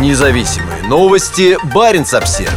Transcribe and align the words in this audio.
Независимые 0.00 0.82
новости. 0.88 1.56
Барин 1.72 2.02
обсерва 2.02 2.52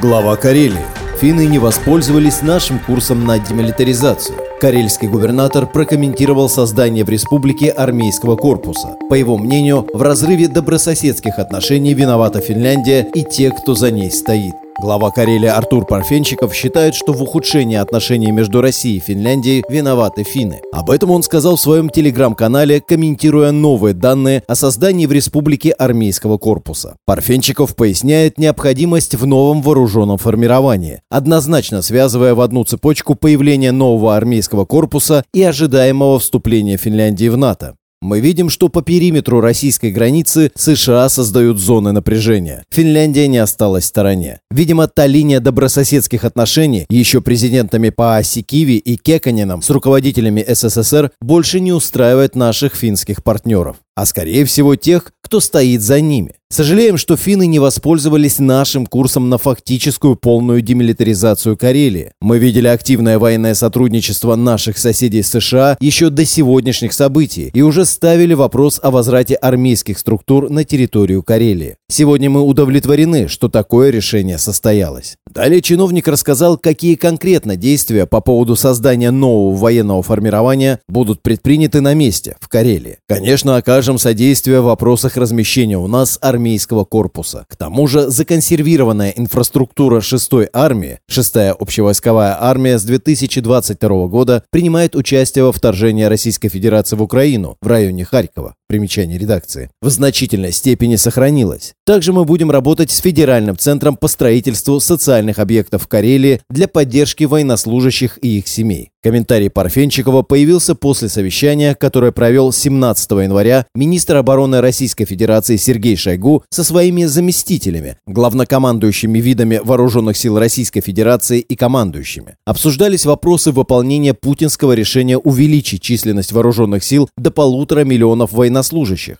Глава 0.00 0.36
Карелии. 0.36 0.78
Финны 1.20 1.46
не 1.46 1.58
воспользовались 1.58 2.40
нашим 2.40 2.78
курсом 2.78 3.26
на 3.26 3.40
демилитаризацию. 3.40 4.38
Карельский 4.60 5.08
губернатор 5.08 5.66
прокомментировал 5.66 6.48
создание 6.48 7.04
в 7.04 7.08
республике 7.08 7.70
армейского 7.70 8.36
корпуса. 8.36 8.96
По 9.08 9.14
его 9.14 9.36
мнению, 9.36 9.88
в 9.92 10.02
разрыве 10.02 10.46
добрососедских 10.46 11.40
отношений 11.40 11.94
виновата 11.94 12.40
Финляндия 12.40 13.04
и 13.12 13.24
те, 13.24 13.50
кто 13.50 13.74
за 13.74 13.90
ней 13.90 14.12
стоит. 14.12 14.54
Глава 14.80 15.10
Карелии 15.10 15.48
Артур 15.48 15.86
Парфенчиков 15.86 16.54
считает, 16.54 16.94
что 16.94 17.12
в 17.12 17.20
ухудшении 17.20 17.76
отношений 17.76 18.30
между 18.30 18.60
Россией 18.60 18.98
и 18.98 19.00
Финляндией 19.00 19.64
виноваты 19.68 20.22
финны. 20.22 20.60
Об 20.72 20.90
этом 20.90 21.10
он 21.10 21.24
сказал 21.24 21.56
в 21.56 21.60
своем 21.60 21.90
телеграм-канале, 21.90 22.80
комментируя 22.80 23.50
новые 23.50 23.92
данные 23.92 24.44
о 24.46 24.54
создании 24.54 25.06
в 25.06 25.12
республике 25.12 25.72
армейского 25.72 26.38
корпуса. 26.38 26.94
Парфенчиков 27.06 27.74
поясняет 27.74 28.38
необходимость 28.38 29.16
в 29.16 29.26
новом 29.26 29.62
вооруженном 29.62 30.16
формировании, 30.16 31.00
однозначно 31.10 31.82
связывая 31.82 32.36
в 32.36 32.40
одну 32.40 32.62
цепочку 32.62 33.16
появление 33.16 33.72
нового 33.72 34.16
армейского 34.16 34.64
корпуса 34.64 35.24
и 35.34 35.42
ожидаемого 35.42 36.20
вступления 36.20 36.76
Финляндии 36.76 37.26
в 37.26 37.36
НАТО. 37.36 37.74
Мы 38.00 38.20
видим, 38.20 38.48
что 38.48 38.68
по 38.68 38.82
периметру 38.82 39.40
российской 39.40 39.90
границы 39.90 40.52
США 40.54 41.08
создают 41.08 41.58
зоны 41.58 41.92
напряжения. 41.92 42.64
Финляндия 42.70 43.26
не 43.26 43.38
осталась 43.38 43.84
в 43.84 43.88
стороне. 43.88 44.40
Видимо, 44.50 44.86
та 44.86 45.06
линия 45.06 45.40
добрососедских 45.40 46.24
отношений 46.24 46.86
еще 46.88 47.20
президентами 47.20 47.90
Пааси 47.90 48.42
Киви 48.42 48.76
и 48.76 48.96
Кеканином 48.96 49.62
с 49.62 49.70
руководителями 49.70 50.44
СССР 50.48 51.10
больше 51.20 51.58
не 51.58 51.72
устраивает 51.72 52.36
наших 52.36 52.74
финских 52.74 53.24
партнеров 53.24 53.78
а 53.98 54.06
скорее 54.06 54.44
всего 54.44 54.76
тех, 54.76 55.12
кто 55.22 55.40
стоит 55.40 55.82
за 55.82 56.00
ними. 56.00 56.36
Сожалеем, 56.50 56.96
что 56.96 57.18
финны 57.18 57.46
не 57.46 57.58
воспользовались 57.58 58.38
нашим 58.38 58.86
курсом 58.86 59.28
на 59.28 59.36
фактическую 59.36 60.16
полную 60.16 60.62
демилитаризацию 60.62 61.58
Карелии. 61.58 62.12
Мы 62.22 62.38
видели 62.38 62.68
активное 62.68 63.18
военное 63.18 63.52
сотрудничество 63.52 64.34
наших 64.34 64.78
соседей 64.78 65.22
США 65.22 65.76
еще 65.78 66.08
до 66.08 66.24
сегодняшних 66.24 66.94
событий 66.94 67.50
и 67.52 67.60
уже 67.60 67.84
ставили 67.84 68.32
вопрос 68.32 68.80
о 68.82 68.90
возврате 68.90 69.34
армейских 69.34 69.98
структур 69.98 70.48
на 70.48 70.64
территорию 70.64 71.22
Карелии. 71.22 71.76
Сегодня 71.90 72.30
мы 72.30 72.40
удовлетворены, 72.40 73.28
что 73.28 73.50
такое 73.50 73.90
решение 73.90 74.38
состоялось. 74.38 75.16
Далее 75.30 75.60
чиновник 75.60 76.08
рассказал, 76.08 76.56
какие 76.56 76.94
конкретно 76.94 77.56
действия 77.56 78.06
по 78.06 78.22
поводу 78.22 78.56
создания 78.56 79.10
нового 79.10 79.54
военного 79.54 80.02
формирования 80.02 80.80
будут 80.88 81.20
предприняты 81.20 81.82
на 81.82 81.92
месте, 81.92 82.36
в 82.40 82.48
Карелии. 82.48 82.96
Конечно, 83.06 83.56
окажем 83.56 83.98
содействие 83.98 84.62
в 84.62 84.64
вопросах 84.64 85.18
размещения 85.18 85.76
у 85.76 85.86
нас 85.86 86.18
армейского 86.38 86.84
корпуса. 86.84 87.44
К 87.48 87.56
тому 87.56 87.88
же 87.88 88.08
законсервированная 88.08 89.10
инфраструктура 89.10 90.00
6-й 90.00 90.48
армии, 90.52 91.00
6-я 91.10 91.52
общевойсковая 91.52 92.36
армия 92.40 92.78
с 92.78 92.84
2022 92.84 94.06
года 94.06 94.44
принимает 94.50 94.94
участие 94.94 95.44
во 95.44 95.52
вторжении 95.52 96.04
Российской 96.04 96.48
Федерации 96.48 96.94
в 96.94 97.02
Украину 97.02 97.56
в 97.60 97.66
районе 97.66 98.04
Харькова 98.04 98.54
примечание 98.68 99.18
редакции, 99.18 99.70
в 99.82 99.88
значительной 99.90 100.52
степени 100.52 100.96
сохранилась. 100.96 101.72
Также 101.84 102.12
мы 102.12 102.24
будем 102.24 102.50
работать 102.50 102.90
с 102.90 103.00
Федеральным 103.00 103.56
центром 103.58 103.96
по 103.96 104.06
строительству 104.06 104.78
социальных 104.78 105.38
объектов 105.38 105.82
в 105.82 105.88
Карелии 105.88 106.40
для 106.50 106.68
поддержки 106.68 107.24
военнослужащих 107.24 108.18
и 108.22 108.38
их 108.38 108.46
семей. 108.46 108.90
Комментарий 109.00 109.48
Парфенчикова 109.48 110.22
появился 110.22 110.74
после 110.74 111.08
совещания, 111.08 111.76
которое 111.76 112.10
провел 112.10 112.52
17 112.52 113.10
января 113.12 113.64
министр 113.74 114.16
обороны 114.16 114.60
Российской 114.60 115.04
Федерации 115.04 115.56
Сергей 115.56 115.96
Шойгу 115.96 116.42
со 116.50 116.64
своими 116.64 117.04
заместителями, 117.04 117.96
главнокомандующими 118.06 119.20
видами 119.20 119.60
вооруженных 119.62 120.16
сил 120.16 120.38
Российской 120.38 120.80
Федерации 120.80 121.38
и 121.38 121.54
командующими. 121.54 122.34
Обсуждались 122.44 123.06
вопросы 123.06 123.52
выполнения 123.52 124.14
путинского 124.14 124.72
решения 124.72 125.16
увеличить 125.16 125.80
численность 125.80 126.32
вооруженных 126.32 126.82
сил 126.82 127.08
до 127.16 127.30
полутора 127.30 127.84
миллионов 127.84 128.32
военнослужащих. 128.32 128.57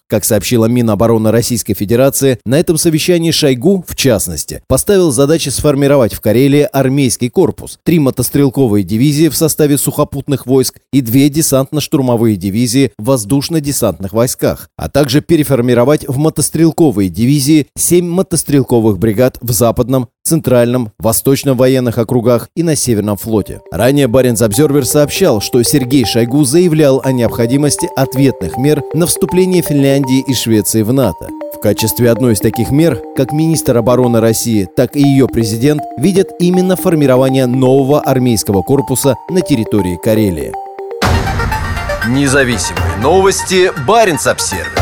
Как 0.08 0.24
сообщила 0.24 0.66
Минобороны 0.66 1.30
Российской 1.30 1.74
Федерации, 1.74 2.38
на 2.44 2.58
этом 2.58 2.78
совещании 2.78 3.30
Шойгу, 3.30 3.84
в 3.86 3.96
частности, 3.96 4.62
поставил 4.68 5.10
задачи 5.10 5.48
сформировать 5.48 6.14
в 6.14 6.20
Карелии 6.20 6.68
армейский 6.72 7.28
корпус, 7.28 7.78
три 7.84 7.98
мотострелковые 7.98 8.84
дивизии 8.84 9.28
в 9.28 9.36
составе 9.36 9.78
сухопутных 9.78 10.46
войск 10.46 10.78
и 10.92 11.00
две 11.00 11.28
десантно-штурмовые 11.28 12.36
дивизии 12.36 12.92
в 12.98 13.04
воздушно-десантных 13.04 14.12
войсках, 14.12 14.68
а 14.76 14.88
также 14.88 15.20
переформировать 15.20 16.06
в 16.06 16.18
мотострелковые 16.18 17.08
дивизии 17.08 17.66
семь 17.76 18.06
мотострелковых 18.06 18.98
бригад 18.98 19.38
в 19.40 19.52
Западном, 19.52 20.08
Центральном, 20.28 20.92
Восточном 20.98 21.56
военных 21.56 21.98
округах 21.98 22.48
и 22.54 22.62
на 22.62 22.76
Северном 22.76 23.16
флоте. 23.16 23.60
Ранее 23.72 24.08
Баренц 24.08 24.42
Обзервер 24.42 24.84
сообщал, 24.84 25.40
что 25.40 25.62
Сергей 25.62 26.04
Шойгу 26.04 26.44
заявлял 26.44 27.00
о 27.02 27.12
необходимости 27.12 27.88
ответных 27.96 28.58
мер 28.58 28.82
на 28.94 29.06
вступление 29.06 29.62
Финляндии 29.62 30.22
и 30.26 30.34
Швеции 30.34 30.82
в 30.82 30.92
НАТО. 30.92 31.28
В 31.54 31.60
качестве 31.60 32.10
одной 32.10 32.34
из 32.34 32.40
таких 32.40 32.70
мер, 32.70 33.02
как 33.16 33.32
министр 33.32 33.78
обороны 33.78 34.20
России, 34.20 34.68
так 34.76 34.94
и 34.94 35.00
ее 35.00 35.26
президент 35.26 35.82
видят 35.96 36.28
именно 36.38 36.76
формирование 36.76 37.46
нового 37.46 38.00
армейского 38.00 38.62
корпуса 38.62 39.16
на 39.30 39.40
территории 39.40 39.98
Карелии. 40.02 40.52
Независимые 42.06 42.96
новости. 43.02 43.72
Барин 43.86 44.18
обсервис 44.24 44.77